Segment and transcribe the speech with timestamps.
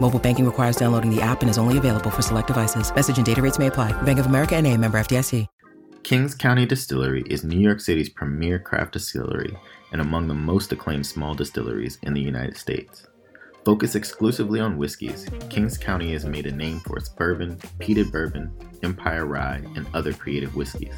[0.00, 2.94] Mobile banking requires downloading the app and is only available for select devices.
[2.94, 3.92] Message and data rates may apply.
[4.02, 5.46] Bank of America and a member FDIC.
[6.04, 9.54] Kings County Distillery is New York City's premier craft distillery
[9.92, 13.06] and among the most acclaimed small distilleries in the United States.
[13.64, 18.50] Focused exclusively on whiskeys, Kings County has made a name for its bourbon, peated bourbon,
[18.82, 20.94] Empire Rye, and other creative whiskeys.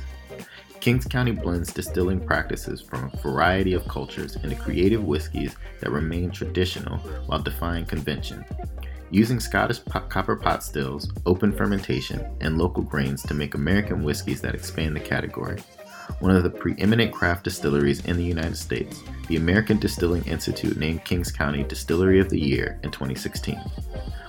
[0.78, 6.30] Kings County blends distilling practices from a variety of cultures into creative whiskeys that remain
[6.30, 8.44] traditional while defying convention,
[9.10, 14.40] using Scottish po- copper pot stills, open fermentation, and local grains to make American whiskeys
[14.40, 15.60] that expand the category.
[16.18, 21.04] One of the preeminent craft distilleries in the United States, the American Distilling Institute named
[21.04, 23.56] Kings County Distillery of the Year in 2016.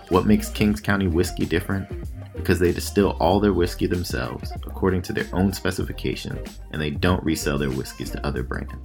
[0.10, 1.88] What makes Kings County whiskey different?
[2.36, 7.24] Because they distill all their whiskey themselves, according to their own specifications, and they don't
[7.24, 8.76] resell their whiskeys to other brands.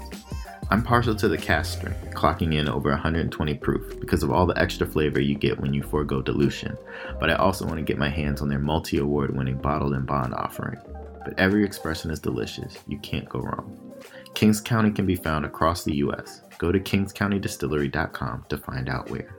[0.69, 4.85] I'm partial to the strength, clocking in over 120 proof because of all the extra
[4.85, 6.77] flavor you get when you forego dilution,
[7.21, 10.05] but I also want to get my hands on their multi award winning bottled in
[10.05, 10.79] bond offering.
[11.25, 13.95] But every expression is delicious, you can't go wrong.
[14.35, 16.43] Kings County can be found across the U.S.
[16.59, 19.37] Go to kingscountydistillery.com to find out where.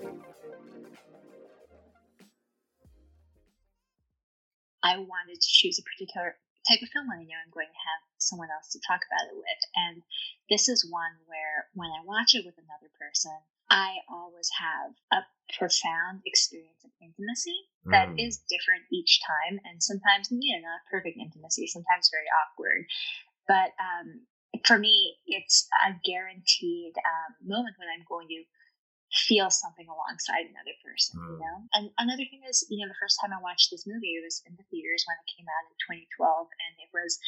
[4.81, 7.85] I wanted to choose a particular type of film when I know I'm going to
[7.87, 9.61] have someone else to talk about it with.
[9.75, 10.03] And
[10.51, 13.35] this is one where when I watch it with another person,
[13.69, 15.23] I always have a
[15.57, 18.19] profound experience of intimacy that Mm.
[18.19, 19.59] is different each time.
[19.63, 22.85] And sometimes, you know, not perfect intimacy, sometimes very awkward.
[23.47, 24.27] But um,
[24.65, 28.43] for me, it's a guaranteed um, moment when I'm going to
[29.11, 31.39] feel something alongside another person, you Mm.
[31.39, 31.57] know?
[31.73, 34.41] And another thing is, you know, the first time I watched this movie, it was
[34.45, 37.19] in the theaters when it came out in 2012, and it was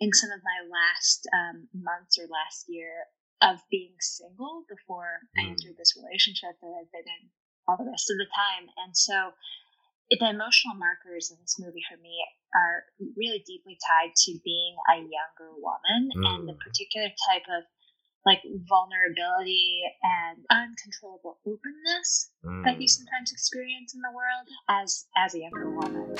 [0.00, 3.06] in some of my last um, months or last year
[3.42, 5.50] of being single before I Mm.
[5.50, 7.30] entered this relationship that I've been in
[7.66, 8.70] all the rest of the time.
[8.76, 9.34] And so
[10.10, 12.24] the emotional markers in this movie for me
[12.54, 12.84] are
[13.16, 16.60] really deeply tied to being a younger woman and the Mm.
[16.60, 17.64] particular type of
[18.26, 22.30] like vulnerability and uncontrollable openness
[22.64, 22.90] that you Mm.
[22.90, 26.16] sometimes experience in the world as as a younger woman.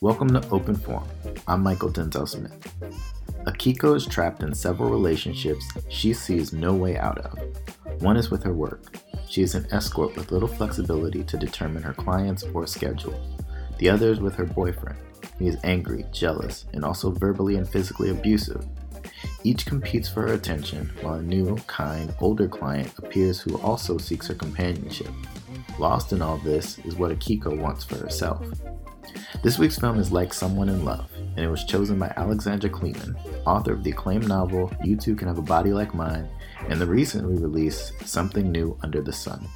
[0.00, 1.08] Welcome to Open Forum.
[1.46, 2.52] I'm Mychal Denzel Smith.
[3.46, 7.38] Akiko is trapped in several relationships she sees no way out of.
[8.02, 8.96] One is with her work.
[9.28, 13.20] She is an escort with little flexibility to determine her clients or schedule.
[13.78, 14.98] The other is with her boyfriend.
[15.38, 18.64] He is angry, jealous, and also verbally and physically abusive.
[19.44, 24.28] Each competes for her attention, while a new, kind, older client appears who also seeks
[24.28, 25.10] her companionship.
[25.78, 28.46] Lost in all this is what Akiko wants for herself.
[29.42, 33.16] This week's film is Like Someone in Love, and it was chosen by Alexandra Kleeman,
[33.46, 36.28] author of the acclaimed novel You Too Can Have a Body Like Mine,
[36.68, 39.46] and the recently released Something New Under the Sun.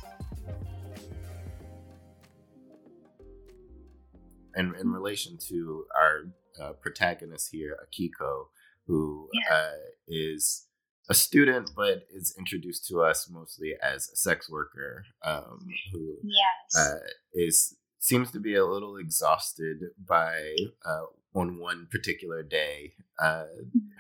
[4.55, 6.21] And in relation to our
[6.63, 8.47] uh, protagonist here, Akiko,
[8.87, 9.55] who Yeah.
[9.55, 9.71] uh,
[10.09, 10.67] is
[11.09, 16.77] a student but is introduced to us mostly as a sex worker um, who Yes.
[16.79, 16.99] uh,
[17.33, 21.05] is seems to be a little exhausted by uh,
[21.35, 23.45] on one particular day uh,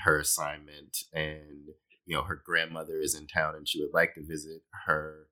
[0.05, 1.69] her assignment and
[2.07, 5.27] you know her grandmother is in town and she would like to visit her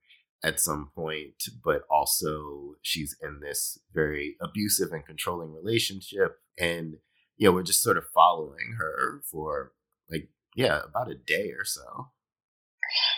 [0.45, 6.99] at some point but also she's in this very abusive and controlling relationship and
[7.37, 9.73] you know we're just sort of following her for
[10.09, 12.07] like yeah about a day or so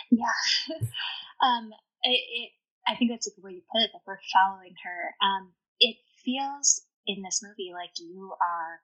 [0.09, 0.25] Yeah.
[1.43, 1.71] um,
[2.03, 2.51] it, it,
[2.87, 5.15] I think that's a good way to put it, that we're following her.
[5.21, 8.81] Um, it feels in this movie like you are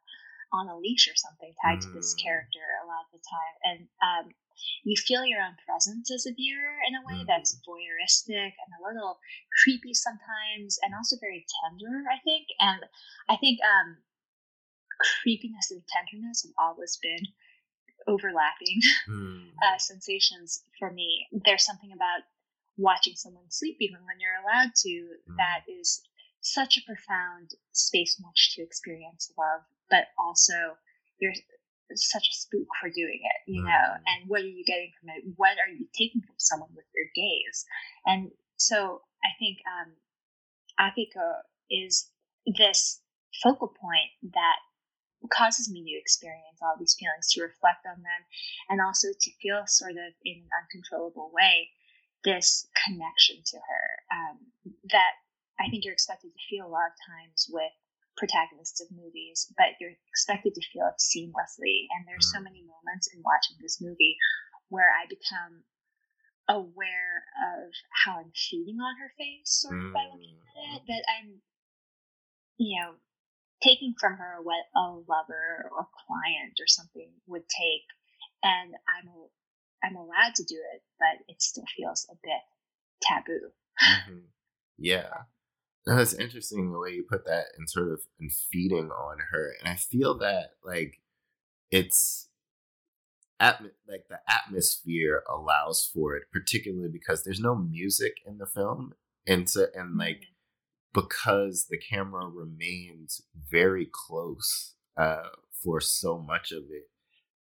[0.53, 2.23] on a leash or something tied to this Mm.
[2.23, 3.55] character a lot of the time.
[3.63, 4.35] And um,
[4.83, 7.27] you feel your own presence as a viewer in a way Mhm.
[7.27, 9.19] that's voyeuristic and a little
[9.63, 12.47] creepy sometimes, and also very tender, I think.
[12.59, 12.85] And
[13.27, 14.03] I think um,
[15.21, 17.27] creepiness and tenderness have always been
[18.07, 19.51] overlapping mm.
[19.61, 21.27] uh, sensations for me.
[21.31, 22.21] There's something about
[22.77, 25.35] watching someone sleep, even when you're allowed to, mm.
[25.37, 26.01] that is
[26.41, 30.77] such a profound space in which to experience love, but also
[31.19, 31.33] you're
[31.95, 33.65] such a spook for doing it, you mm.
[33.65, 35.23] know, and what are you getting from it?
[35.35, 37.65] What are you taking from someone with your gaze?
[38.05, 39.93] And so I think um,
[40.79, 42.09] Akiko is
[42.57, 43.01] this
[43.43, 44.59] focal point that
[45.33, 48.21] causes me to experience all these feelings, to reflect on them,
[48.69, 51.69] and also to feel sort of in an uncontrollable way
[52.23, 54.37] this connection to her um,
[54.89, 55.13] that
[55.59, 57.71] I think you're expected to feel a lot of times with
[58.17, 61.85] protagonists of movies, but you're expected to feel it seamlessly.
[61.93, 62.49] And there's so mm.
[62.49, 64.17] many moments in watching this movie
[64.69, 65.63] where I become
[66.49, 71.03] aware of how I'm feeding on her face, sort of by looking at it, that
[71.05, 71.41] I'm,
[72.57, 72.95] you know,
[73.61, 77.87] taking from her what a lover or client or something would take,
[78.43, 79.09] and I'm
[79.83, 82.41] I'm allowed to do it, but it still feels a bit
[83.01, 83.49] taboo.
[84.09, 84.19] Mm-hmm.
[84.79, 85.09] Yeah.
[85.85, 89.53] that's interesting the way you put that and sort of and feeding on her.
[89.59, 90.99] And I feel that like
[91.69, 92.27] it's
[93.41, 98.93] atm- like the atmosphere allows for it, particularly because there's no music in the film.
[99.27, 100.37] And so and like mm-hmm
[100.97, 105.29] because the camera remains very close uh,
[105.63, 106.89] for so much of it,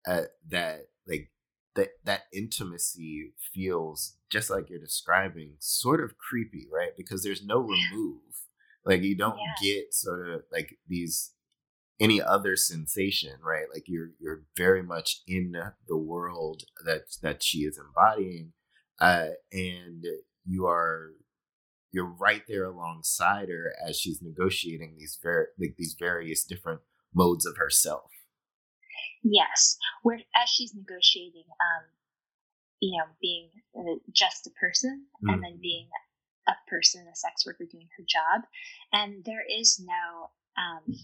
[0.06, 1.30] uh, that like
[1.78, 6.90] that that intimacy feels just like you're describing, sort of creepy, right?
[6.96, 8.20] Because there's no remove.
[8.84, 9.74] Like you don't yeah.
[9.74, 11.32] get sort of like these
[12.00, 13.66] any other sensation, right?
[13.72, 15.54] Like you're you're very much in
[15.86, 18.52] the world that that she is embodying,
[19.00, 20.04] uh, and
[20.44, 21.12] you are
[21.92, 26.80] you're right there alongside her as she's negotiating these very like these various different
[27.14, 28.10] modes of herself.
[29.22, 31.84] Yes, where as she's negotiating, um,
[32.80, 35.32] you know, being uh, just a person mm.
[35.32, 35.60] and then mm-hmm.
[35.62, 35.88] being
[36.46, 38.46] a person, a sex worker doing her job,
[38.92, 40.94] and there is no um,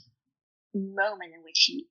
[0.75, 1.89] moment in which she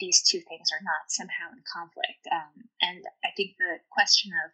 [0.00, 2.24] these two things are not somehow in conflict.
[2.30, 4.52] Um, and I think the question of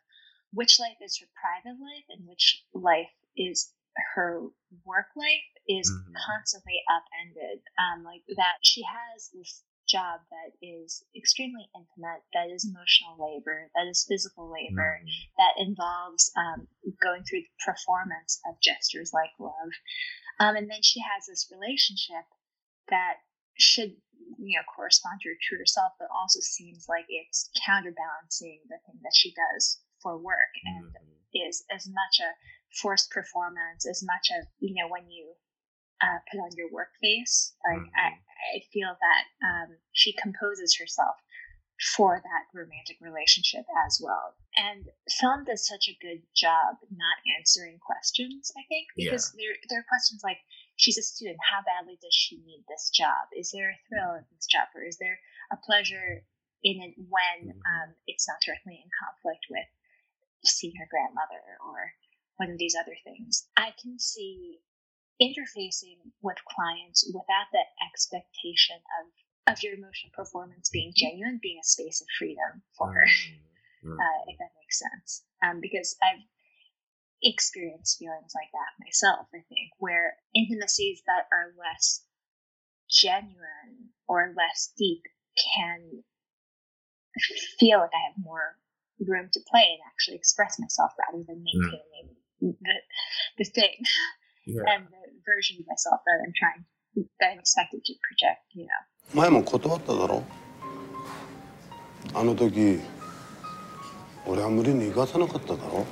[0.52, 3.70] which life is her private life and which life is
[4.14, 4.42] her
[4.84, 6.14] work life is mm-hmm.
[6.26, 7.60] constantly upended.
[7.78, 13.70] Um, like that, she has this job that is extremely intimate, that is emotional labor,
[13.74, 15.08] that is physical labor, mm-hmm.
[15.40, 16.68] that involves um,
[17.02, 19.72] going through the performance of gestures like love.
[20.40, 22.24] Um, and then she has this relationship
[22.88, 23.24] that
[23.58, 23.96] should
[24.38, 29.00] you know correspond to her true self, but also seems like it's counterbalancing the thing
[29.02, 30.94] that she does for work mm-hmm.
[30.94, 32.30] and is as much a
[32.80, 35.32] forced performance as much as you know when you
[36.02, 37.54] uh, put on your work face.
[37.66, 37.96] Like mm-hmm.
[37.96, 38.08] I,
[38.56, 41.16] I feel that um, she composes herself
[41.94, 44.34] for that romantic relationship as well.
[44.58, 44.90] And
[45.20, 48.50] film does such a good job not answering questions.
[48.58, 49.38] I think because yeah.
[49.38, 50.38] there there are questions like
[50.74, 51.38] she's a student.
[51.38, 53.30] How badly does she need this job?
[53.30, 55.18] Is there a thrill in this job, or is there
[55.52, 56.26] a pleasure
[56.66, 57.62] in it when mm-hmm.
[57.62, 59.70] um, it's not directly in conflict with
[60.44, 61.94] seeing her grandmother or
[62.38, 63.46] one of these other things.
[63.56, 64.58] I can see
[65.20, 69.10] interfacing with clients without the expectation of
[69.48, 73.92] of your emotional performance being genuine, being a space of freedom for her, mm-hmm.
[73.92, 75.24] uh, if that makes sense.
[75.42, 76.20] Um, because I've
[77.22, 82.04] experienced feelings like that myself, I think, where intimacies that are less
[82.90, 85.02] genuine or less deep
[85.56, 86.04] can
[87.58, 88.56] feel like I have more
[89.06, 91.44] room to play and actually express myself rather than mm.
[91.44, 92.74] maintaining the,
[93.38, 93.82] the thing
[94.46, 94.62] yeah.
[94.66, 96.65] and the version of myself that I'm trying
[97.19, 98.81] that I'm expected to project, you know.
[99.13, 100.23] 前も断っただろ
[102.13, 102.79] あの時
[104.25, 105.85] 俺は無理に行かさなかっただろ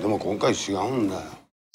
[0.00, 1.20] でも今回違うんだよ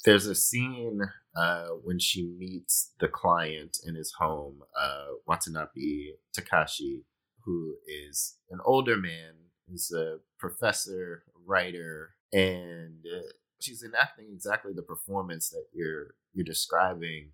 [0.04, 0.98] There's a scene
[1.36, 7.02] uh, when she meets the client in his home, uh, Watanabe Takashi,
[7.44, 9.34] who is an older man,
[9.70, 13.20] is a professor, writer, and uh,
[13.59, 17.31] she's enacting exactly the performance that you're you're describing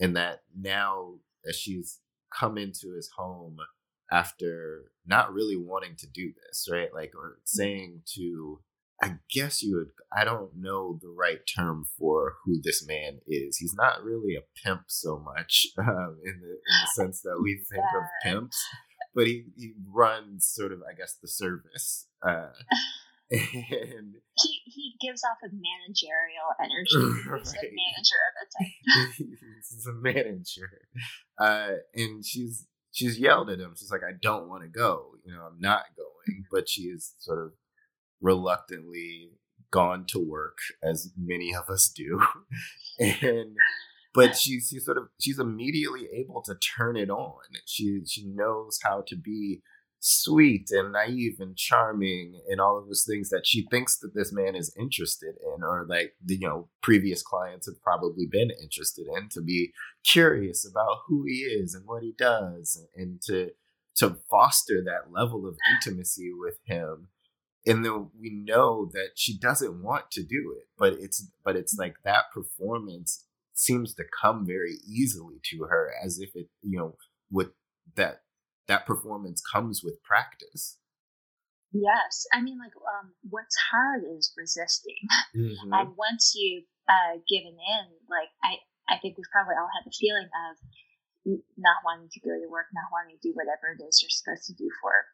[0.00, 1.14] and that now
[1.48, 2.00] as she's
[2.36, 3.56] come into his home
[4.10, 6.92] after not really wanting to do this right?
[6.94, 8.60] Like or saying to
[9.02, 13.58] i guess you would i don't know the right term for who this man is.
[13.58, 17.60] He's not really a pimp so much um, in the in the sense that we
[17.70, 18.58] think of pimps
[19.14, 22.48] but he, he runs sort of i guess the service uh,
[23.30, 27.16] and he, he gives off a managerial energy.
[27.16, 27.64] He's right.
[27.64, 29.40] a manager of a type.
[29.60, 30.70] is a manager,
[31.38, 33.74] uh, and she's she's yelled at him.
[33.76, 35.12] She's like, "I don't want to go.
[35.24, 37.52] You know, I'm not going." But she is sort of
[38.20, 39.30] reluctantly
[39.72, 42.20] gone to work, as many of us do,
[43.00, 43.56] and
[44.14, 47.42] but she's she's sort of she's immediately able to turn it on.
[47.66, 49.62] She she knows how to be
[49.98, 54.32] sweet and naive and charming and all of those things that she thinks that this
[54.32, 59.06] man is interested in or like the you know previous clients have probably been interested
[59.16, 59.72] in to be
[60.04, 63.50] curious about who he is and what he does and to
[63.96, 67.08] to foster that level of intimacy with him.
[67.66, 71.74] And then we know that she doesn't want to do it but it's but it's
[71.74, 71.82] mm-hmm.
[71.82, 73.24] like that performance
[73.54, 76.96] seems to come very easily to her as if it you know
[77.30, 77.48] with
[77.96, 78.20] that
[78.68, 80.78] that performance comes with practice.
[81.72, 85.02] Yes i mean like um what's hard is resisting.
[85.36, 85.72] Mm-hmm.
[85.72, 88.56] and once you've uh given in like i
[88.88, 90.54] i think we've probably all had the feeling of
[91.58, 94.48] not wanting to go to work not wanting to do whatever it is you're supposed
[94.48, 95.04] to do for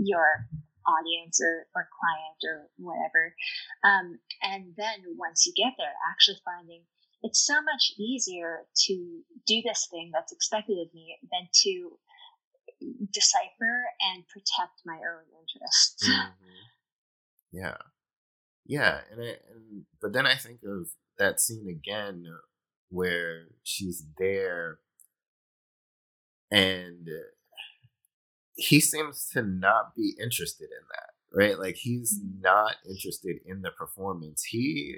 [0.00, 0.48] your
[0.86, 3.34] audience or, or client or whatever.
[3.82, 6.86] Um, and then once you get there actually finding
[7.22, 8.94] it's so much easier to
[9.46, 11.98] do this thing that's expected of me than to
[13.12, 16.08] decipher and protect my own interests.
[17.52, 17.58] Mm-hmm.
[17.58, 17.76] Yeah,
[18.66, 22.24] yeah, and, I, and but then I think of that scene again
[22.90, 24.80] where she's there
[26.50, 27.08] and
[28.56, 32.42] he seems to not be interested in that right like he's mm-hmm.
[32.42, 34.96] not interested in the performance he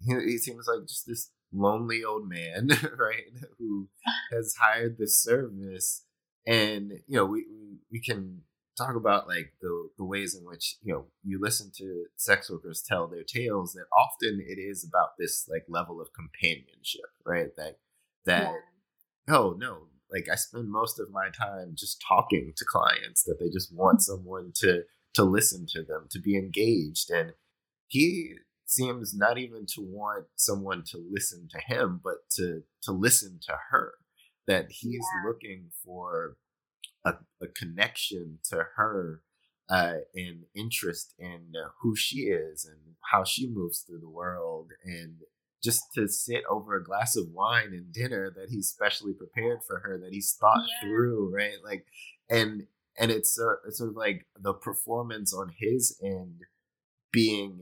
[0.00, 2.68] he, he seems like just this lonely old man,
[2.98, 3.24] right,
[3.58, 3.88] who
[4.32, 6.04] has hired this service,
[6.46, 7.44] and you know we
[7.90, 8.42] we can
[8.76, 12.82] talk about like the the ways in which you know you listen to sex workers
[12.86, 17.78] tell their tales that often it is about this like level of companionship right that
[18.24, 18.52] that
[19.28, 19.34] yeah.
[19.36, 23.50] oh no like i spend most of my time just talking to clients that they
[23.50, 24.12] just want mm-hmm.
[24.16, 24.82] someone to
[25.12, 27.32] to listen to them to be engaged and
[27.88, 28.36] he
[28.70, 33.52] seems not even to want someone to listen to him, but to to listen to
[33.70, 33.94] her.
[34.50, 35.28] That he's yeah.
[35.28, 36.36] looking for
[37.04, 39.22] a, a, connection to her
[39.68, 45.18] uh, and interest in who she is and how she moves through the world and
[45.62, 49.78] just to sit over a glass of wine and dinner that he's specially prepared for
[49.80, 50.88] her that he's thought yeah.
[50.88, 51.86] through right like
[52.28, 52.66] and
[52.98, 56.42] and it's, uh, it's sort of like the performance on his end
[57.12, 57.60] being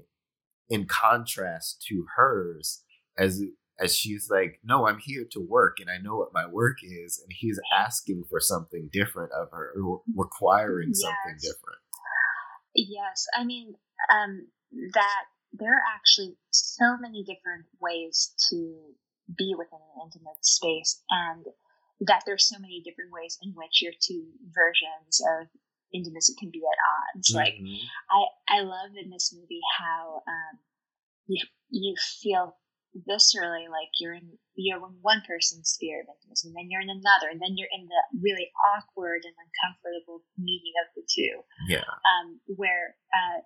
[0.68, 2.82] in contrast to hers
[3.16, 3.42] as
[3.80, 7.20] as she's like no i'm here to work and i know what my work is
[7.22, 11.00] and he's asking for something different of her or requiring yes.
[11.00, 11.80] something different
[12.74, 13.74] yes i mean
[14.12, 14.46] um
[14.92, 18.76] that there are actually so many different ways to
[19.36, 21.46] be within an intimate space and
[22.00, 25.48] that there's so many different ways in which your two versions of
[25.92, 27.28] intimacy can be at odds.
[27.30, 27.38] Mm-hmm.
[27.38, 27.54] Like
[28.10, 30.58] I, I love in this movie how um,
[31.26, 32.56] you you feel
[33.06, 36.90] viscerally like you're in you're in one person's sphere of intimacy, and then you're in
[36.90, 41.42] another, and then you're in the really awkward and uncomfortable meeting of the two.
[41.68, 41.86] Yeah.
[42.02, 43.42] Um, where uh,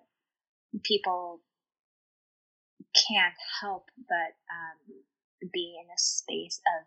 [0.83, 1.41] people
[2.93, 6.85] can't help but um, be in a space of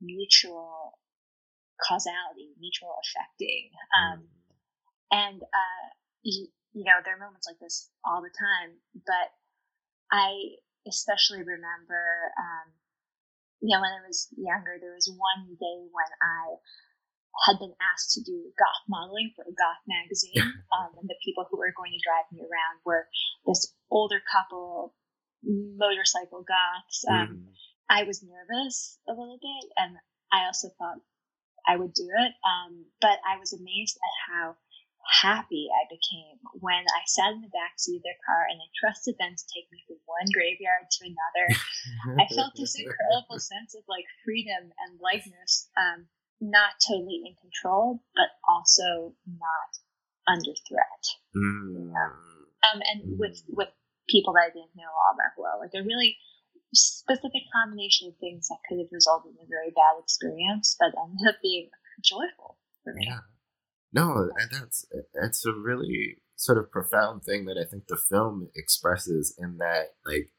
[0.00, 0.98] mutual
[1.82, 3.70] causality, mutual affecting.
[3.98, 4.34] Um, mm
[5.12, 5.86] and, uh,
[6.22, 8.74] you, you know, there are moments like this all the time,
[9.06, 9.30] but
[10.10, 12.72] I especially remember, um,
[13.60, 16.60] you know, when I was younger, there was one day when I
[17.46, 20.52] had been asked to do goth modeling for a goth magazine.
[20.74, 23.06] Um, and the people who were going to drive me around were
[23.46, 24.94] this older couple,
[25.42, 27.04] motorcycle goths.
[27.06, 27.54] Um, mm.
[27.88, 29.96] I was nervous a little bit, and
[30.32, 30.98] I also thought
[31.66, 32.32] I would do it.
[32.42, 34.56] Um, but I was amazed at how
[35.08, 39.16] happy I became when I sat in the backseat of their car and I trusted
[39.18, 41.46] them to take me from one graveyard to another.
[42.22, 46.08] I felt this incredible sense of like freedom and lightness, um,
[46.40, 49.70] not totally in control, but also not
[50.28, 51.02] under threat.
[51.36, 51.92] Mm.
[51.92, 53.68] Um, and with with
[54.08, 56.16] people that I didn't know all that well, like a really
[56.74, 61.28] specific combination of things that could have resulted in a very bad experience, but ended
[61.28, 61.70] up being
[62.02, 63.06] joyful for me.
[63.08, 63.20] Yeah.
[63.94, 64.84] No, and that's
[65.14, 69.94] that's a really sort of profound thing that I think the film expresses in that
[70.04, 70.32] like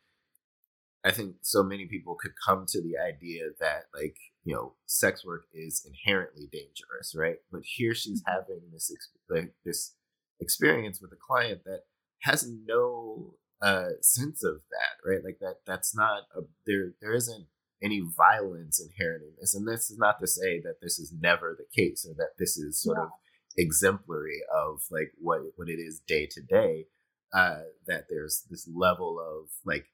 [1.06, 5.26] I think so many people could come to the idea that like you know sex
[5.26, 7.38] work is inherently dangerous, right?
[7.50, 8.34] But here she's mm-hmm.
[8.34, 8.92] having this
[9.30, 9.96] like this
[10.42, 11.84] experience with a client that
[12.24, 15.24] has no uh, sense of that, right?
[15.24, 17.48] Like that that's not a there there isn't
[17.82, 19.56] any violence inherent in this.
[19.56, 22.58] And this is not to say that this is never the case or that this
[22.58, 23.04] is sort yeah.
[23.04, 23.10] of
[23.58, 26.86] exemplary of like what what it is day to day.
[27.34, 29.88] Uh, that there's this level of like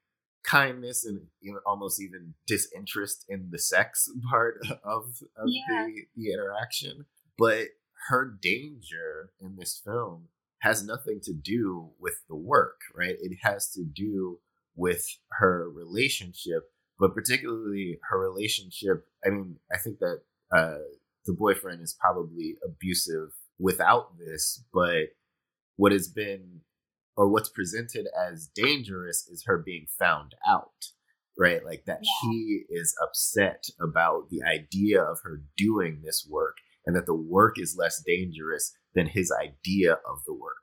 [0.43, 5.05] kindness and even almost even disinterest in the sex part of,
[5.37, 5.85] of yeah.
[5.87, 7.05] the, the interaction.
[7.37, 7.67] But
[8.09, 10.27] her danger in this film
[10.61, 13.15] has nothing to do with the work, right?
[13.19, 14.39] It has to do
[14.75, 19.07] with her relationship, but particularly her relationship.
[19.25, 20.21] I mean, I think that
[20.55, 20.77] uh,
[21.25, 23.29] the boyfriend is probably abusive
[23.61, 25.09] without this, but
[25.77, 26.61] what has been
[27.15, 30.87] or what's presented as dangerous is her being found out,
[31.37, 31.63] right?
[31.63, 32.29] Like that yeah.
[32.29, 37.59] he is upset about the idea of her doing this work and that the work
[37.59, 40.55] is less dangerous than his idea of the work.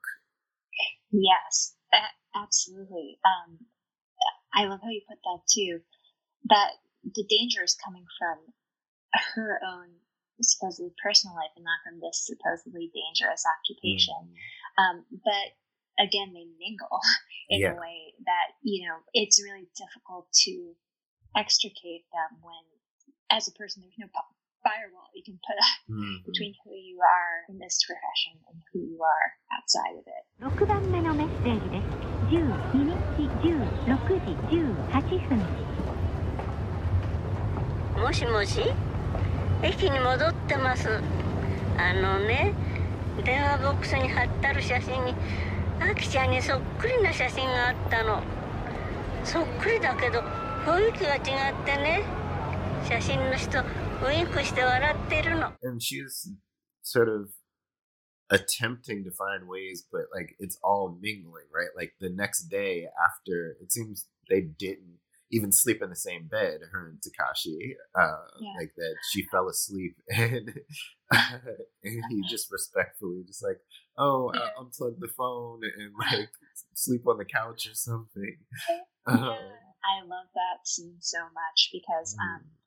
[1.13, 1.75] Yes,
[2.35, 3.19] absolutely.
[3.25, 3.59] Um,
[4.55, 5.81] I love how you put that too.
[6.49, 6.71] That
[7.05, 8.39] the danger is coming from
[9.35, 9.89] her own
[10.42, 14.34] supposedly personal life and not from this supposedly dangerous occupation.
[14.34, 14.38] Mm.
[14.82, 15.48] Um, but
[16.00, 17.00] again, they mingle
[17.50, 17.74] in yeah.
[17.74, 20.74] a way that, you know, it's really difficult to
[21.38, 22.64] extricate them when,
[23.30, 24.10] as a person, there's no
[24.64, 26.24] firewall you can put up mm-hmm.
[26.26, 30.24] between who you are in this profession and who you are outside of it.
[30.40, 31.88] 6番目のメッセージです。
[32.32, 35.44] 12日16時18分。
[38.02, 38.60] もしもし
[39.63, 40.89] 駅に戻ってます。
[41.77, 42.55] あのね、
[43.25, 45.15] 電話ボックスに貼ってある写真に、
[45.81, 48.23] アキちゃんにそっくりな写真があったの。
[49.25, 50.21] そっくりだけど、
[50.65, 51.23] 雰囲気が違っ
[51.65, 52.05] てね、
[52.89, 53.59] 写真の人、
[54.01, 56.31] 雰囲気して笑ってるの and she's
[56.83, 57.31] sort of
[58.31, 61.71] attempting to find ways, but like it's all mingling, right?
[61.77, 65.01] Like the next day after, it seems they didn't
[65.31, 67.75] even sleep in the same bed, her and Takashi.
[67.95, 68.55] Uh, yeah.
[68.59, 70.51] Like that, she fell asleep, and
[71.11, 73.59] and he just respectfully, just like,
[73.97, 74.41] oh, yeah.
[74.41, 76.31] uh, unplug the phone and like
[76.75, 78.37] sleep on the couch or something.
[79.09, 79.15] Yeah.
[79.15, 82.59] Um, I love that scene so much because um, mm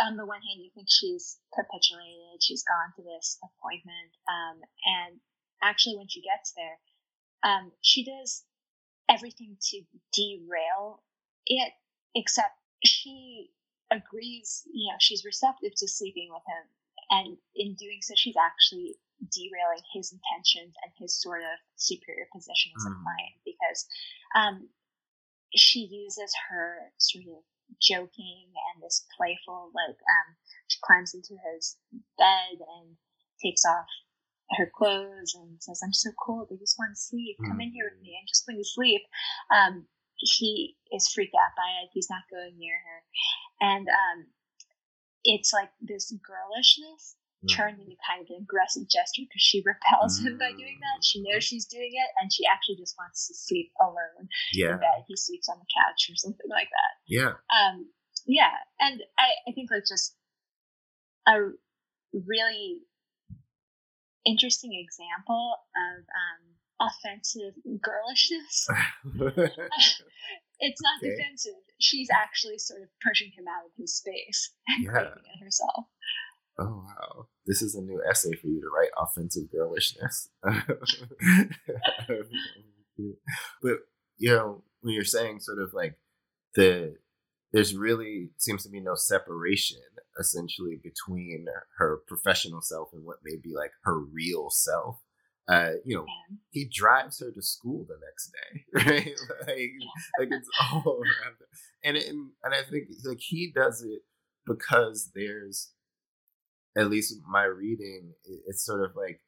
[0.00, 5.20] on the one hand, you think she's capitulated, she's gone to this appointment, um, and
[5.62, 6.78] actually, when she gets there,
[7.42, 8.44] um, she does
[9.08, 11.02] everything to derail
[11.46, 11.72] it,
[12.14, 13.50] except she
[13.90, 16.64] agrees, you know, she's receptive to sleeping with him,
[17.10, 18.96] and in doing so, she's actually
[19.32, 22.92] derailing his intentions and his sort of superior position as mm.
[22.92, 23.80] a client because
[24.36, 24.68] um,
[25.56, 27.42] she uses her sort of
[27.82, 30.28] joking and this playful, like, um,
[30.68, 31.76] she climbs into his
[32.16, 32.96] bed and
[33.42, 33.88] takes off
[34.56, 36.48] her clothes and says, I'm so cold.
[36.50, 37.36] I just want to sleep.
[37.46, 38.16] Come in here with me.
[38.16, 39.02] I just want to sleep.
[39.52, 39.86] Um,
[40.18, 41.90] he is freaked out by it.
[41.92, 42.98] He's not going near her.
[43.60, 44.26] And, um,
[45.24, 47.54] it's like this girlishness mm.
[47.54, 51.04] turned into kind of an aggressive gesture because she repels him by doing that.
[51.04, 54.72] She knows she's doing it, and she actually just wants to sleep alone yeah.
[54.72, 55.04] in bed.
[55.06, 56.92] He sleeps on the couch or something like that.
[57.06, 57.34] Yeah.
[57.52, 57.90] Um.
[58.26, 60.14] Yeah, and I I think like just
[61.26, 61.52] a
[62.12, 62.80] really
[64.26, 66.42] interesting example of um,
[66.80, 68.68] offensive girlishness.
[70.60, 71.16] it's not okay.
[71.16, 71.54] defensive.
[71.80, 74.90] She's actually sort of pushing him out of his space and yeah.
[74.90, 75.86] claiming it herself.
[76.60, 80.28] Oh wow, this is a new essay for you to write: offensive girlishness.
[83.62, 83.78] but
[84.16, 85.96] you know, when you're saying sort of like
[86.56, 86.96] the
[87.52, 89.78] there's really seems to be no separation
[90.18, 91.46] essentially between
[91.78, 94.98] her professional self and what may be like her real self.
[95.48, 96.36] Uh, you know, yeah.
[96.50, 99.14] he drives her to school the next day, right?
[99.46, 99.70] like,
[100.18, 101.36] like it's all around.
[101.82, 104.02] And, and and I think like he does it
[104.46, 105.72] because there's
[106.76, 108.12] at least my reading,
[108.46, 109.20] it's sort of like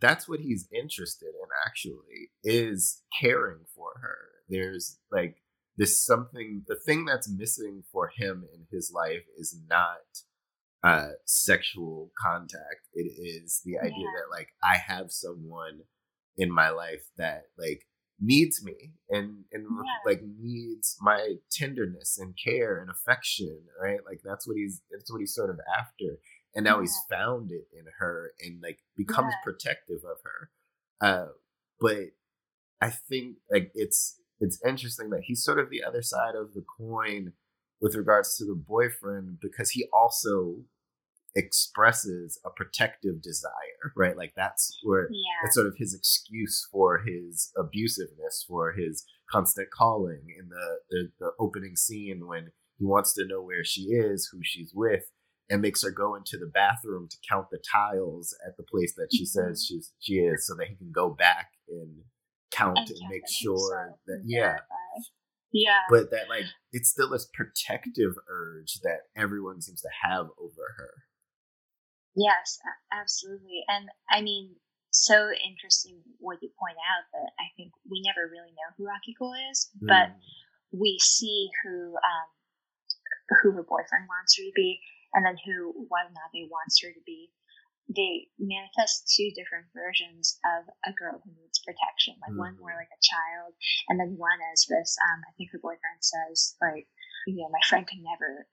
[0.00, 4.18] that's what he's interested in actually is caring for her.
[4.48, 5.36] There's like
[5.76, 10.00] this something the thing that's missing for him in his life is not
[10.82, 12.88] uh sexual contact.
[12.94, 14.12] It is the idea yeah.
[14.16, 15.80] that like I have someone
[16.36, 17.86] in my life that like
[18.20, 20.10] needs me and and yeah.
[20.10, 25.18] like needs my tenderness and care and affection right like that's what he's that's what
[25.18, 26.18] he's sort of after
[26.54, 26.82] and now yeah.
[26.82, 30.50] he's found it in her and like becomes protective of her
[31.00, 31.26] uh
[31.80, 32.10] but
[32.80, 36.64] i think like it's it's interesting that he's sort of the other side of the
[36.78, 37.32] coin
[37.80, 40.58] with regards to the boyfriend because he also
[41.34, 45.46] expresses a protective desire right like that's where yeah.
[45.46, 51.08] it's sort of his excuse for his abusiveness for his constant calling in the, the
[51.18, 55.04] the opening scene when he wants to know where she is, who she's with,
[55.48, 59.08] and makes her go into the bathroom to count the tiles at the place that
[59.12, 59.76] she says mm-hmm.
[59.76, 62.02] she's she is, so that he can go back and
[62.50, 64.56] count and, and make sure that yeah.
[65.52, 65.80] Yeah.
[65.90, 70.90] But that like it's still this protective urge that everyone seems to have over her.
[72.14, 72.58] Yes,
[72.92, 73.64] absolutely.
[73.68, 74.56] And I mean,
[74.92, 79.32] so interesting what you point out that I think we never really know who Akiko
[79.50, 79.88] is, mm.
[79.88, 80.12] but
[80.70, 82.28] we see who um,
[83.40, 84.80] who her boyfriend wants her to be,
[85.16, 87.32] and then who Watanabe wants her to be.
[87.88, 92.52] They manifest two different versions of a girl who needs protection, like mm-hmm.
[92.52, 93.56] one more like a child,
[93.88, 94.96] and then one as this.
[95.08, 96.88] Um, I think her boyfriend says, like,
[97.26, 98.48] you know, my friend can never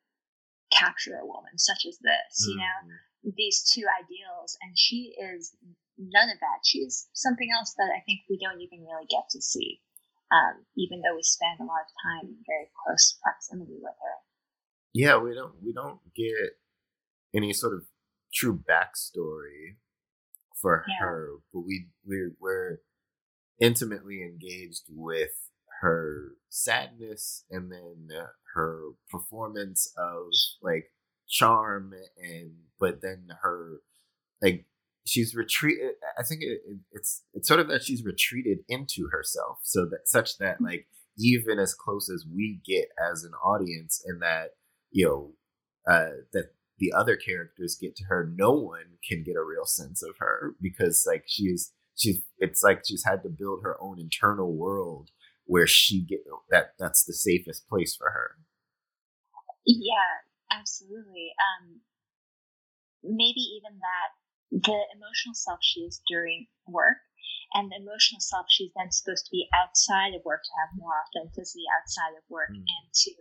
[0.71, 2.31] capture a woman such as this.
[2.41, 2.51] Mm-hmm.
[2.51, 3.08] You know, mm-hmm.
[3.23, 5.55] These two ideals, and she is
[5.97, 6.63] none of that.
[6.63, 9.81] She's something else that I think we don't even really get to see,
[10.31, 14.17] um, even though we spend a lot of time in very close proximity with her
[14.93, 16.57] yeah, we don't we don't get
[17.35, 17.83] any sort of
[18.33, 19.77] true backstory
[20.61, 21.05] for yeah.
[21.05, 22.77] her, but we we're, we're
[23.61, 25.31] intimately engaged with
[25.81, 28.07] her sadness and then
[28.55, 30.25] her performance of
[30.61, 30.91] like
[31.29, 33.81] charm and but then her
[34.41, 34.65] like
[35.05, 39.59] she's retreated i think it, it, it's it's sort of that she's retreated into herself
[39.63, 40.65] so that such that mm.
[40.65, 40.87] like
[41.17, 44.51] even as close as we get as an audience and that
[44.91, 45.31] you know
[45.89, 50.01] uh, that the other characters get to her, no one can get a real sense
[50.01, 54.55] of her because like she's she's it's like she's had to build her own internal
[54.55, 55.09] world
[55.45, 58.37] where she get that that's the safest place for her.
[59.65, 59.93] Yeah,
[60.51, 61.33] absolutely.
[61.37, 61.81] Um,
[63.03, 64.09] maybe even that
[64.51, 66.97] the emotional self she is during work
[67.53, 70.93] and the emotional self she's then supposed to be outside of work to have more
[71.05, 72.61] authenticity outside of work mm.
[72.61, 73.11] and to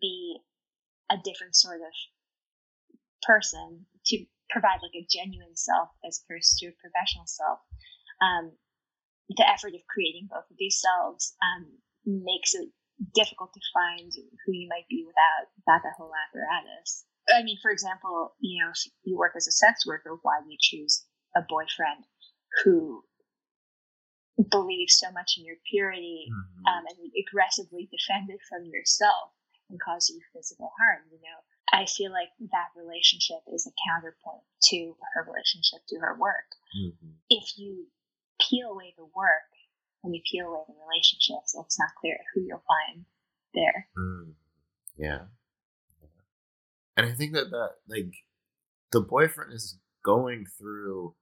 [0.00, 0.40] be
[1.10, 1.92] a different sort of
[3.22, 7.60] person to provide like a genuine self as opposed to a professional self.
[8.20, 8.52] Um,
[9.28, 12.70] the effort of creating both of these selves um, makes it
[13.14, 14.12] difficult to find
[14.44, 17.04] who you might be without, without that whole apparatus.
[17.28, 20.50] I mean, for example, you know, if you work as a sex worker, why do
[20.50, 21.04] you choose
[21.34, 22.06] a boyfriend
[22.62, 23.02] who
[24.50, 26.66] believes so much in your purity mm-hmm.
[26.66, 29.36] um, and aggressively defend it from yourself?
[29.70, 31.40] and cause you physical harm, you know.
[31.72, 36.46] I feel like that relationship is a counterpoint to her relationship to her work.
[36.78, 37.18] Mm-hmm.
[37.28, 37.86] If you
[38.38, 39.50] peel away the work
[40.04, 43.04] and you peel away the relationships, it's not clear who you'll find
[43.54, 43.88] there.
[43.98, 44.32] Mm.
[44.96, 45.18] Yeah.
[46.96, 48.14] And I think that that like
[48.92, 51.14] the boyfriend is going through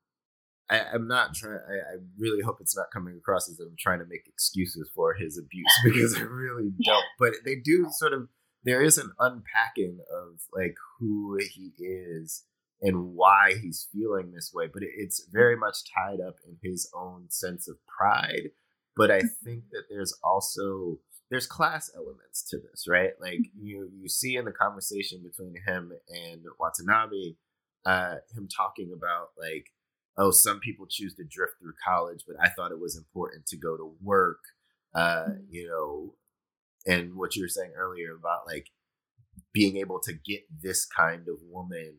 [0.71, 1.59] I, am not trying.
[1.69, 5.15] I, I, really hope it's not coming across as I'm trying to make excuses for
[5.15, 7.05] his abuse because I really don't.
[7.19, 8.29] But they do sort of.
[8.65, 12.45] There is an unpacking of like who he is
[12.81, 17.27] and why he's feeling this way, but it's very much tied up in his own
[17.29, 18.51] sense of pride.
[18.97, 19.45] But I mm-hmm.
[19.45, 20.99] think that there's also
[21.31, 23.11] there's class elements to this, right?
[23.21, 27.35] Like you you see in the conversation between him and Watanabe,
[27.85, 29.67] uh, him talking about like
[30.17, 33.57] oh, some people choose to drift through college, but I thought it was important to
[33.57, 34.39] go to work.
[34.95, 35.41] Uh, mm-hmm.
[35.51, 36.15] you know,
[36.87, 38.69] and what you were saying earlier about like
[39.53, 41.99] being able to get this kind of woman,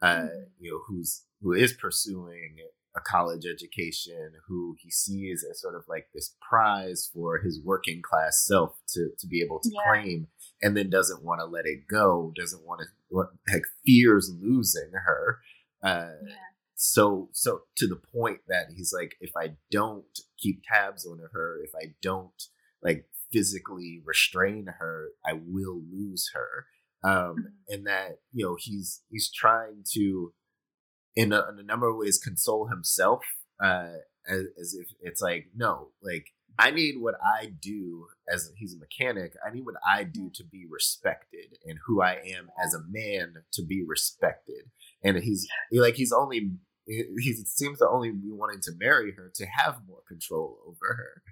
[0.00, 0.42] uh, mm-hmm.
[0.58, 2.56] you know, who's who is pursuing
[2.96, 8.02] a college education, who he sees as sort of like this prize for his working
[8.02, 9.80] class self to to be able to yeah.
[9.90, 10.26] claim,
[10.62, 13.16] and then doesn't want to let it go, doesn't want to
[13.52, 15.38] like fears losing her.
[15.82, 16.34] Uh, yeah
[16.82, 21.60] so so to the point that he's like if i don't keep tabs on her
[21.62, 22.44] if i don't
[22.82, 26.64] like physically restrain her i will lose her
[27.04, 27.40] um mm-hmm.
[27.68, 30.32] and that you know he's he's trying to
[31.16, 33.22] in a, in a number of ways console himself
[33.62, 33.88] uh
[34.28, 36.26] as, as if it's like no like
[36.58, 39.32] I need what I do as he's a mechanic.
[39.44, 43.36] I need what I do to be respected, and who I am as a man
[43.52, 44.70] to be respected.
[45.02, 46.52] And he's like he's only
[46.86, 51.22] he seems to only be wanting to marry her to have more control over her.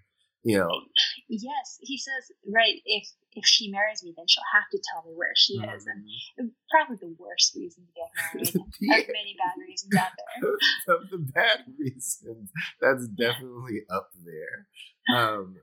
[0.49, 0.81] You know.
[1.29, 2.81] Yes, he says right.
[2.87, 5.77] If if she marries me, then she'll have to tell me where she mm-hmm.
[5.77, 6.03] is, and
[6.41, 6.47] mm-hmm.
[6.71, 8.67] probably the worst reason to get married.
[8.81, 9.13] yeah.
[9.13, 10.97] Many bad reasons out there.
[10.97, 12.49] of the bad reasons,
[12.81, 15.15] that's definitely up there.
[15.15, 15.57] Um,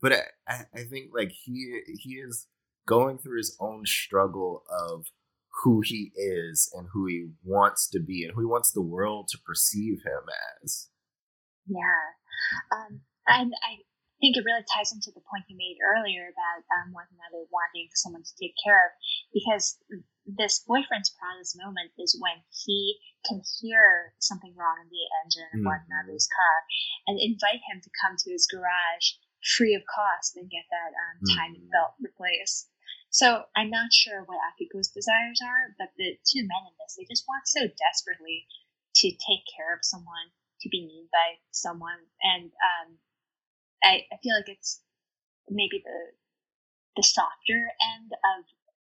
[0.00, 0.12] but
[0.48, 2.48] I, I think like he he is
[2.88, 5.06] going through his own struggle of
[5.62, 9.28] who he is and who he wants to be and who he wants the world
[9.28, 10.26] to perceive him
[10.64, 10.88] as.
[11.68, 12.10] Yeah.
[12.72, 13.82] Um, and I
[14.22, 18.22] think it really ties into the point you made earlier about um, Watanabe wanting someone
[18.22, 18.90] to take care of,
[19.34, 19.82] because
[20.22, 25.66] this boyfriend's proudest moment is when he can hear something wrong in the engine of
[25.66, 25.90] one Mm-hmm.
[25.90, 26.56] another's car
[27.10, 31.18] and invite him to come to his garage free of cost and get that um,
[31.34, 31.74] timing Mhm.
[31.74, 32.70] belt replaced.
[33.10, 37.04] So I'm not sure what Akiko's desires are, but the two men in this, they
[37.10, 38.46] just want so desperately
[39.02, 40.30] to take care of someone,
[40.62, 42.98] to be needed by someone, and um,
[43.82, 44.80] I, I feel like it's
[45.50, 46.00] maybe the
[46.96, 48.44] the softer end of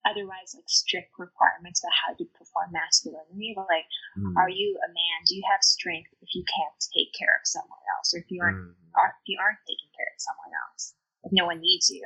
[0.09, 3.53] otherwise like strict requirements about how to perform masculinity.
[3.55, 3.85] Like,
[4.17, 4.35] Mm.
[4.35, 5.17] are you a man?
[5.29, 8.41] Do you have strength if you can't take care of someone else, or if you
[8.41, 8.75] aren't, Mm.
[8.97, 12.05] or if you aren't taking care of someone else, if no one needs you?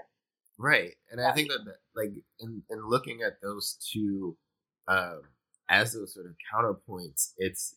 [0.57, 4.37] Right, and I think that, that like in in looking at those two
[4.87, 5.23] um,
[5.67, 7.75] as those sort of counterpoints, it's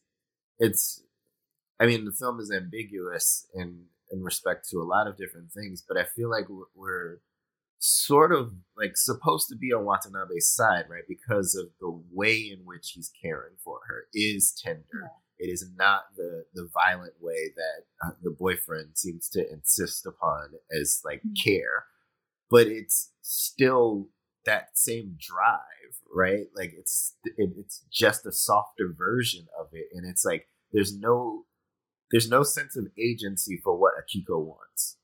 [0.59, 1.03] it's.
[1.81, 5.83] I mean, the film is ambiguous in in respect to a lot of different things,
[5.87, 7.19] but I feel like we're,
[7.81, 11.05] sort of like supposed to be on Watanabe's side, right?
[11.09, 15.13] Because of the way in which he's caring for her is tender.
[15.39, 20.55] It is not the the violent way that uh, the boyfriend seems to insist upon
[20.73, 21.37] as like Mhm.
[21.45, 21.87] care,
[22.51, 24.09] but it's still
[24.45, 26.49] that same drive, right?
[26.57, 31.45] Like it's it, it's just a softer version of it, and it's like there's no
[32.11, 34.97] there's no sense of agency for what Akiko wants.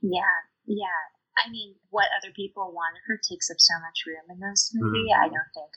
[0.00, 1.00] Yeah, yeah.
[1.44, 5.08] I mean, what other people want her takes up so much room in this movie.
[5.12, 5.72] I don't think,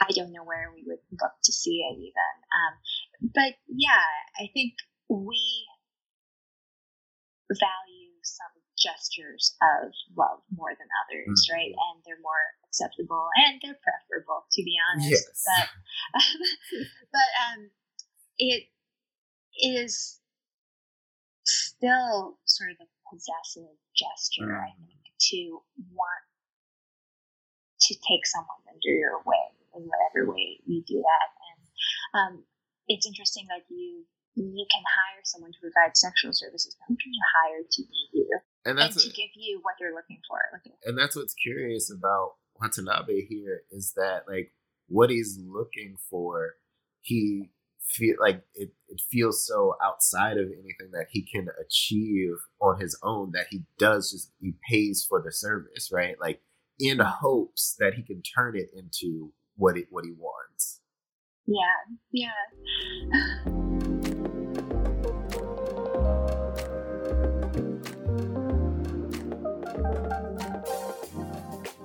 [0.00, 2.34] I don't know where we would look to see it even.
[2.52, 4.04] Um, but yeah,
[4.38, 4.74] I think
[5.08, 5.40] we
[7.50, 11.54] value some gestures of love more than others, Mhm.
[11.54, 11.72] right?
[11.72, 15.10] And they're more acceptable and they're preferable, to be honest.
[15.10, 15.44] Yes.
[15.46, 15.68] But,
[17.12, 17.70] but um,
[18.38, 18.68] it
[19.62, 20.20] is
[21.44, 24.86] still sort of a possessive gesture, I Mm.
[24.86, 26.24] think, to want
[27.82, 31.28] to take someone under your wing in whatever way you do that.
[31.50, 31.60] And
[32.38, 32.46] um,
[32.88, 37.12] it's interesting that you you can hire someone to provide sexual services, but who can
[37.12, 38.28] you hire to meet you
[38.64, 40.38] And and that's to a- give you what you're looking for?
[40.54, 44.54] Like, and that's what's curious about Watanabe here is that like
[44.88, 46.54] what he's looking for,
[47.02, 47.50] he
[47.86, 52.98] feel like it, it feels so outside of anything that he can achieve on his
[53.02, 56.16] own that he does just he pays for the service, right?
[56.20, 56.40] Like
[56.78, 60.80] in hopes that he can turn it into what it what he wants.
[61.46, 61.62] yeah,
[62.12, 62.28] yeah.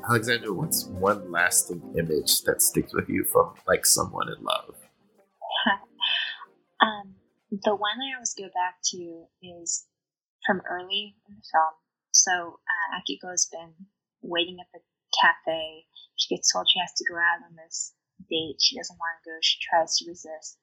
[0.10, 4.77] Alexandra, what's one lasting image that sticks with you from like someone in love?
[6.88, 7.15] Um,
[7.52, 9.86] the one I always go back to is
[10.45, 11.76] from early in the film.
[12.12, 13.73] So uh, Akiko's been
[14.21, 14.80] waiting at the
[15.19, 15.86] cafe.
[16.15, 17.93] She gets told she has to go out on this
[18.30, 18.58] date.
[18.60, 19.38] She doesn't want to go.
[19.41, 20.58] She tries to resist.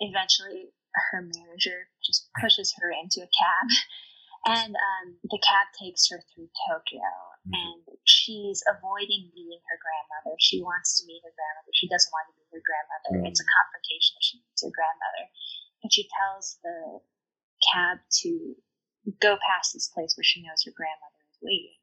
[0.00, 0.72] Eventually,
[1.12, 3.68] her manager just pushes her into a cab,
[4.46, 7.06] and um, the cab takes her through Tokyo.
[7.46, 7.54] Mhm.
[7.54, 10.36] And she's avoiding meeting her grandmother.
[10.38, 11.70] She wants to meet her grandmother.
[11.74, 13.10] She doesn't want to meet her grandmother.
[13.22, 13.28] Mhm.
[13.30, 15.30] It's a confrontation if she meets her grandmother.
[15.82, 17.02] And she tells the
[17.72, 18.56] cab to
[19.18, 21.78] go past this place where she knows her grandmother is waiting.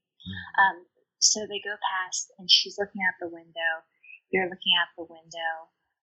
[0.57, 0.87] Um,
[1.19, 3.83] so they go past, and she's looking out the window.
[4.31, 5.69] You're looking out the window,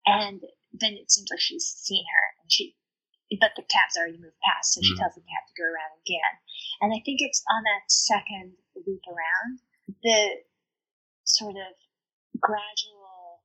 [0.05, 2.77] and then it seems like she's seen her, and she,
[3.39, 4.99] but the cab's already moved past, so she Mhm.
[4.99, 6.33] tells the cab to go around again.
[6.81, 9.61] And I think it's on that second loop around
[10.03, 10.43] the
[11.23, 11.75] sort of
[12.39, 13.43] gradual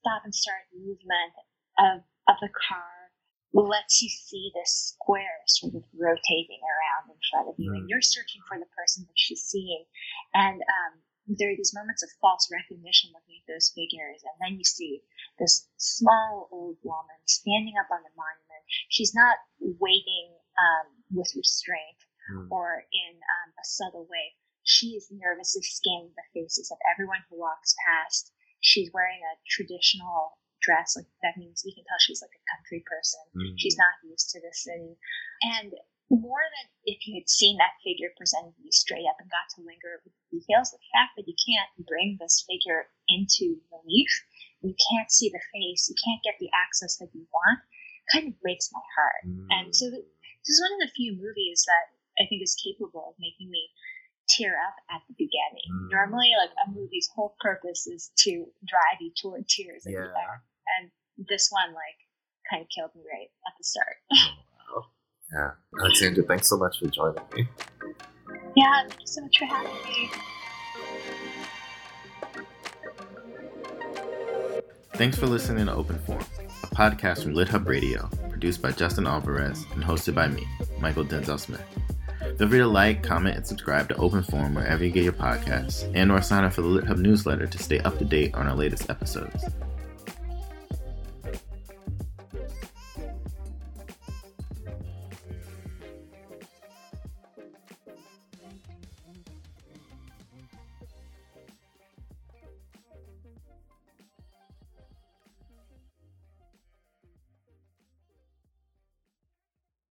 [0.00, 1.34] stop and start movement
[1.78, 3.12] of of the car
[3.52, 8.02] lets you see this square sort of rotating around in front of you, and you're
[8.02, 9.86] searching for the person that she's seeing.
[10.34, 14.58] And um, there are these moments of false recognition looking at those figures, and then
[14.58, 15.02] you see
[15.38, 18.64] this small old woman standing up on the monument.
[18.88, 22.50] She's not waiting um, with restraint Mm.
[22.50, 24.34] or in um, a subtle way.
[24.64, 28.32] She is nervously scanning the faces of everyone who walks past.
[28.58, 32.82] She's wearing a traditional dress, like that means you can tell she's like a country
[32.82, 33.22] person.
[33.30, 33.54] Mm.
[33.62, 34.98] She's not used to the city.
[35.54, 35.70] And
[36.10, 39.50] more than if you had seen that figure presented to you straight up and got
[39.54, 44.10] to linger with the details, the fact that you can't bring this figure into relief,
[44.62, 47.58] you can't see the face, you can't get the access that you want,
[48.14, 49.22] kind of breaks my heart.
[49.50, 51.90] And so th- this is one of the few movies that
[52.22, 53.66] I think is capable of making me
[54.30, 55.66] tear up at the beginning.
[55.70, 55.90] Mm.
[55.90, 60.10] Normally, like a movie's whole purpose is to drive you toward tears Yeah.
[60.78, 61.98] and this one like
[62.50, 63.98] kind of killed me right at the start.
[65.32, 65.52] Wow.
[65.74, 65.80] Yeah.
[65.82, 67.48] Alexandra, thanks so much for joining me.
[68.56, 70.10] Yeah, thank you so much for having me.
[74.94, 76.24] Thanks for listening to Open Forum,
[76.62, 80.46] a podcast from LitHub Radio, produced by Justin Alvarez and hosted by me,
[80.78, 81.60] Mychal Denzel Smith.
[82.38, 85.90] Feel free to like, comment, and subscribe to Open Forum wherever you get your podcasts,
[85.94, 88.56] and or sign up for the LitHub newsletter to stay up to date on our
[88.56, 89.44] latest episodes.